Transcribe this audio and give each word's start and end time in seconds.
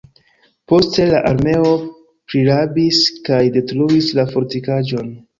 Poste 0.71 1.03
la 1.09 1.17
armeo 1.31 1.73
prirabis 2.31 3.01
kaj 3.27 3.41
detruis 3.59 4.09
la 4.21 4.25
fortikaĵon. 4.33 5.13